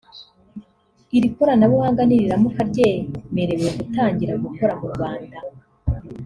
[1.17, 5.37] Iri koranabuhanga niriramuka ryemerewe gutangira gukora mu Rwanda